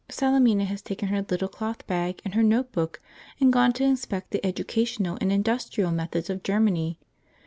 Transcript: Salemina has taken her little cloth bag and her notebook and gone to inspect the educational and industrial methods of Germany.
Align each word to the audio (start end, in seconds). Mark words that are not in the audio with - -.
Salemina 0.09 0.65
has 0.65 0.81
taken 0.81 1.09
her 1.09 1.21
little 1.29 1.47
cloth 1.47 1.85
bag 1.85 2.21
and 2.25 2.33
her 2.33 2.41
notebook 2.41 2.99
and 3.39 3.53
gone 3.53 3.71
to 3.73 3.83
inspect 3.83 4.31
the 4.31 4.43
educational 4.43 5.15
and 5.21 5.31
industrial 5.31 5.91
methods 5.91 6.27
of 6.27 6.41
Germany. 6.41 6.97